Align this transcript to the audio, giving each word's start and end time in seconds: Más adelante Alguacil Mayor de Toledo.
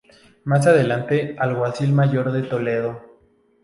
Más 0.45 0.65
adelante 0.65 1.35
Alguacil 1.37 1.93
Mayor 1.93 2.31
de 2.31 2.41
Toledo. 2.41 3.19